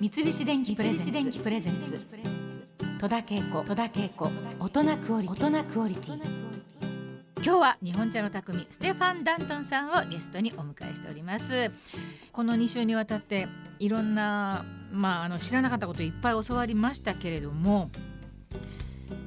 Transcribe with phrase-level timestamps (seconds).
[0.00, 2.00] 三菱電機プレゼンツ。
[3.00, 3.62] 戸田恵子。
[3.64, 4.30] 戸田恵子。
[4.60, 6.20] 大人クオリ大人クオリティ。
[7.36, 11.70] 今日は日本茶の匠ステファン・ダントンさんをゲストにお迎えしております。
[12.32, 13.46] この2週にわたって
[13.78, 17.90] いろんなまああの知らなかったこといっぱい教わりましたけれども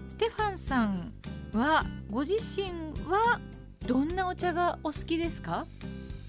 [0.07, 1.13] ステファンさん
[1.53, 2.69] はご自身
[3.09, 3.39] は
[3.87, 5.65] どんなお茶がお好きですか？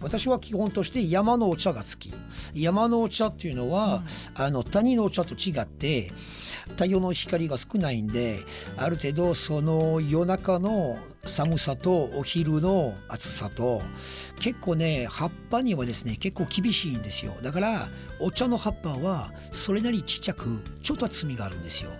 [0.00, 2.12] 私は基本として山のお茶が好き。
[2.54, 4.02] 山のお茶っていうのは、
[4.36, 6.10] うん、あの谷のお茶と違って
[6.70, 8.40] 太陽の光が少ないんで
[8.76, 13.82] ある程度その夜中の寒さとお昼の暑さと
[14.38, 17.34] 結構ね葉っぱにはですね結構厳しいんですよ。
[17.42, 17.88] だから
[18.20, 21.90] お茶の葉っぱはそれなりちっちゃくちょっと厚みがあるんですよ。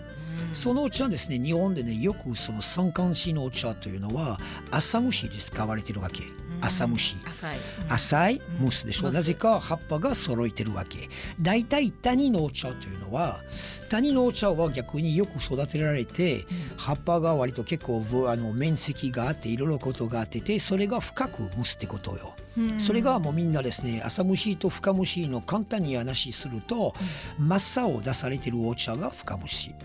[0.53, 4.39] そのお茶ですね日本でねよくその三寒子のお茶というのは
[4.71, 6.23] 朝蒸しで使われてるわけ。
[6.61, 7.15] 朝蒸し。
[7.25, 11.09] 浅い,、浅いムスでしょ、うなぜか葉っぱが揃えてるわけ。
[11.41, 13.41] 大体谷のお茶というのは
[13.89, 16.45] 谷のお茶は逆によく育てられて、
[16.77, 22.33] 葉っぱが割と結構あの面積があっていろいろことがあっててそれが深く蒸すってことよ、
[22.77, 26.93] それがもうみんなですね朝蒸しと深蒸しの簡単に話すると、
[27.37, 29.75] 真っ青を出されてるお茶が深蒸し、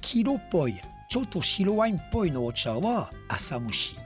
[0.00, 0.74] 黄色っぽい
[1.08, 3.96] ちょっと白ワインっぽいのお茶は朝蒸し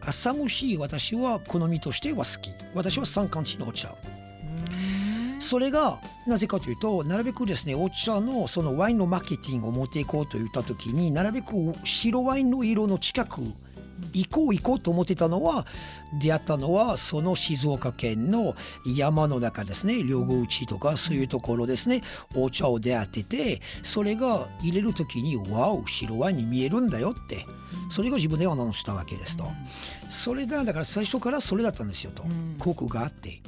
[0.00, 2.50] 朝蒸し私は好みとしては好き。
[2.74, 3.94] 私は三寒地のお茶。
[5.42, 11.52] それがなぜかというとなるべくですねお茶のそのワインのマーケティングを持っていこうといった時になるべく
[11.84, 13.40] 白ワインの色の近く
[14.12, 15.66] 行こう行こうと思ってたのは
[16.20, 20.02] 出会ったのはその静岡県の山の中ですね。
[20.02, 22.02] 両郷内とかそういうところですね。
[22.34, 27.46] お茶を出会っててそれが入れる時にわお白ワインに見えるんだよって。
[27.90, 29.50] それが自分では直したわけですと。
[30.08, 32.24] それがだから最初からそれだったんですよと。
[32.58, 33.40] コクがあって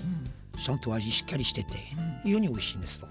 [0.62, 1.76] ちゃんと味しっかりしてて
[2.24, 3.06] 非常に美味しいんですと。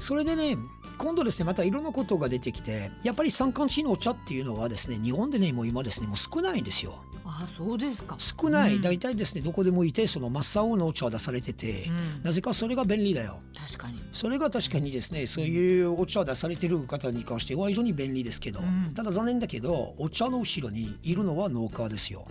[0.00, 0.56] それでね
[1.04, 6.94] 今度ですねまたいろんなことが出てきてやっぱり三寒地のお茶っていうのはですね日本でねもう今ですねもう少ないんですよ。
[7.44, 8.16] あそうですか。
[8.18, 13.40] 少ない、うん、大体ですねどこでもいてその真っ青のお茶を出されてて、うん、なぜかそれが便利だよ。
[13.54, 14.02] 確かに。
[14.12, 22.26] それが確かにですねそういうお茶を出されてる方に関しては非常に便利ですけど、うん、ただ残念だけどお茶の後ろにいるのは農家ですよ、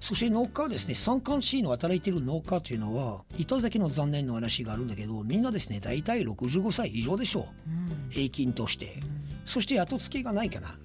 [0.00, 9.00] そして農家ですね三寒地の働いてる農家というのは糸崎の残念の話があるんだけどみんなですね大体65歳以上でしょう、平均として、
[9.44, 10.78] そして後付けがないかな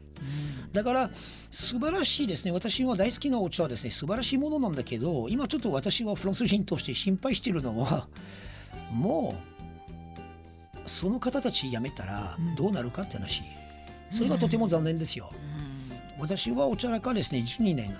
[0.74, 1.10] だから
[1.52, 2.52] 素晴らしいですね。
[2.52, 8.08] 私は大好きなお茶はですね素晴らしいものなんだけど今ちょっと私はフランス人として心配してるのは
[8.92, 9.36] も
[10.76, 13.44] うその方たち辞めたらどうなるかって話、
[14.10, 15.32] それがとても残念ですよ、
[16.20, 17.96] 私はお茶らかですね12年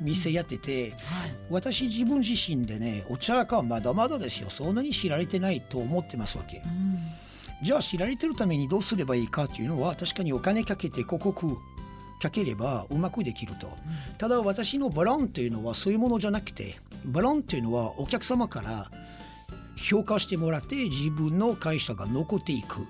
[0.00, 1.00] 店やってて、はい、
[1.50, 4.48] 私自分自身でねお茶らかはまだまだですよ。
[4.48, 6.62] そんなに知られてないと思ってますわけ、
[7.62, 11.58] じゃあ知られてるためにどうすればいいかというのは確かにお金かけて広告
[12.20, 13.74] かければうまくできると、うん、
[14.18, 18.90] ただ私のバランというのはそういうものじゃなくてバランというのはお客様から
[19.76, 22.88] 評価してもらって自分の会社が残っていく、うん、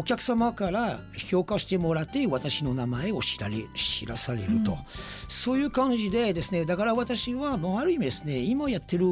[0.00, 4.78] お客様から評価してもらって私の名前を知られ知らされると、うん、
[5.28, 9.06] そういう感じでですねだから私はもうある意味ですね今やってる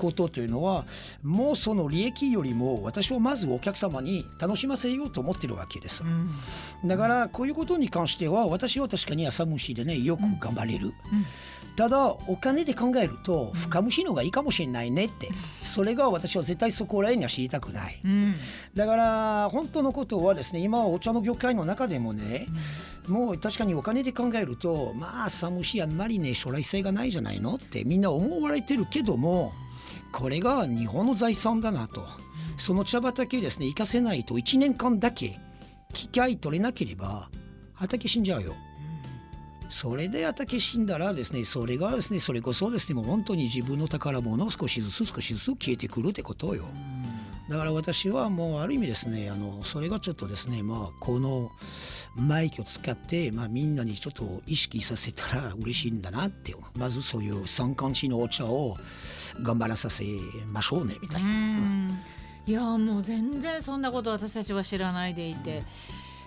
[0.00, 0.84] ことというのは
[1.22, 11.26] もうその利益よりも私はまずお客様に楽しませようと思ってるわけです、うん、だからこういうことに関しては私は確かに朝虫でねよく頑張れる、うんうん。
[11.76, 15.28] ただお金で考えると深蒸しのがいいかもしれないねって。
[15.62, 18.34] それが私は絶対そこらへんには知りたくない、うん、
[18.74, 22.46] だから本当のことはですね今お茶の業界の中でもね、
[23.08, 29.52] うん、もう確かにお金で考えるとまあ朝蒸しあんまりね将来性がないじゃないのってみんな思われてるけども
[30.12, 32.06] これが日本の財産だなと、
[32.56, 35.38] その茶畑ですね生かせないと1年間だけ
[35.92, 37.30] 機械取れなければ
[37.74, 38.54] 畑死んじゃうよ。
[39.70, 46.64] それで畑死んだらですねそれがですねそれこそですねもう本当に自分の宝物を少しずつ少しずつ消えてくるってことよ。
[47.50, 51.50] だから私はもうある意味ですねあのそれがちょっとですねまあこの
[52.14, 58.76] マイクを使って、まあ、みんなにちょっと意識させたら嬉しいんだなってまずそういう三冠地のお茶を
[59.42, 60.04] 頑張らさせ
[60.46, 61.90] ましょうねみたいな。
[62.46, 65.62] いやもう全然そんなこと私たちは知らないでいて、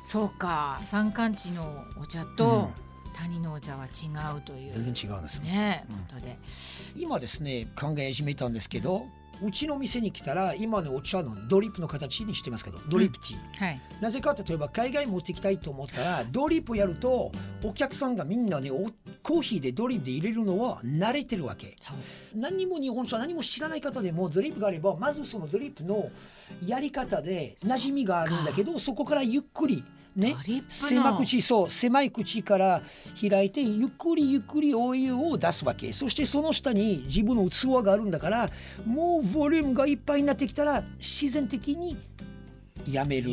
[0.04, 2.70] そうか山間地のお茶と、
[3.14, 4.72] 谷のお茶は違うという。
[4.72, 9.08] 全然違うんですね、うん、今ですね考え始めたんですけど
[9.42, 13.82] うちの店に来たら今のお茶のドリップの形にしてますけどドリップティー、はい。
[14.02, 17.32] なぜか例えば海外持ってきたいと思ったらドリップやると
[17.64, 18.86] お客さんがみんなねお
[19.22, 21.76] コーヒーでドリップで入れるのは慣れてるわけ。
[22.36, 26.10] 何にも日本茶何も知らない方でもドリップがあればまずそのドリップの
[26.66, 29.84] やり方で馴染みがあるんだけどそこからゆっくり
[30.16, 30.36] ね。
[30.70, 32.82] 狭口そう狭い口から
[33.20, 35.92] 開いてゆっくりゆっくりお湯を出すわけ。
[35.94, 38.50] そしてその下に自分の器があるんだから
[38.86, 41.98] もうボリュームがいっぱいになってきたら自然的に
[42.90, 43.32] やめる。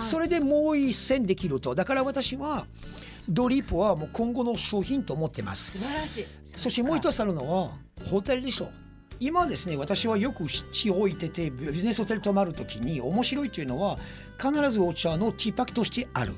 [0.00, 1.74] それでもう一戦できると。
[1.74, 2.66] だから私は
[3.28, 5.78] ドリップはもう今後の商品と思ってます。
[5.78, 6.24] 素晴らしい。
[6.44, 7.70] そしてもう一つあるのは
[8.10, 8.70] ホテルでしょ
[9.22, 13.98] 今ですね私はよく地を置いててビジネスホテル泊まるときに面白いというのは
[14.38, 16.34] 必ずお茶のティーパックとしてある。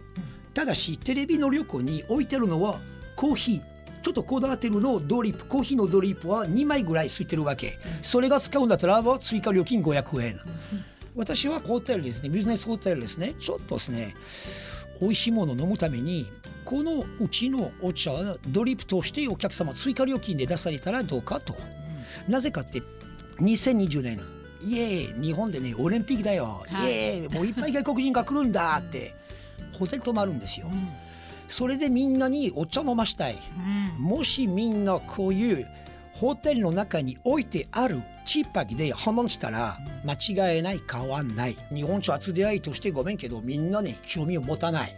[0.53, 2.81] ただしテレビの旅行に置いてるのは
[3.15, 3.63] コーヒー。
[4.03, 7.79] ちょっとこだわってるのドリップコーヒーのドリップは2枚ぐらいついてるわけ。
[8.03, 10.41] それが使うんだったらば追加料金500円。
[11.15, 14.15] 私はホテルですねビジネスホテルですねちょっとですね
[15.01, 16.27] 美味しいものを飲むために
[16.65, 18.13] このうちのお茶
[18.49, 21.57] ドリップとしてお客様追加料金で出されたらどうかと、
[22.29, 22.83] なぜかって
[23.39, 24.21] 2020年
[24.63, 25.23] イエーイ。
[25.23, 26.91] 日本でねオリンピックだよ、はい。
[26.91, 27.35] イエーイ。
[27.35, 29.15] もういっぱい外国人が来るんだって
[29.73, 30.71] ホテル泊まるんですよ、
[31.49, 33.37] それでみんなにお茶飲ましたい、
[33.99, 35.67] もしみんなこういう
[36.13, 41.57] ホテルの中に置いてあるチッパキで話したら間違いない変わんない。
[41.75, 44.95] 日本茶初出会いとしてごめんけどみんなね興味を持たない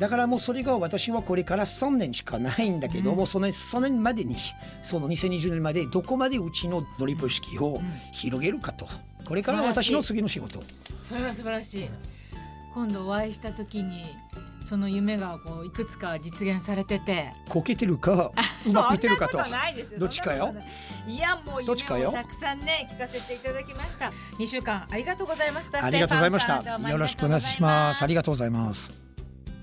[0.00, 4.34] だからもうそれが私はこれから3年しかないんだけども、その3年までに
[4.80, 7.82] その2020年までどこまでうちのドリップ式を
[8.12, 8.88] 広げるかと。
[9.26, 10.62] これから私の次の仕事。
[11.02, 11.90] それは素晴らしい。
[12.72, 14.04] 今度お会いした時に
[14.60, 17.32] その夢がこういくつか実現されてて。
[17.50, 18.32] こけてるか
[18.66, 19.38] うまくいってるかと。
[19.98, 20.54] どっちかよ
[21.06, 26.98] いいやもう夢をたくさんね聞かせていただきました2週間ありがとうございましたありがとうございましたよ？
[26.98, 29.09] ろしくお願いしますありがとうございます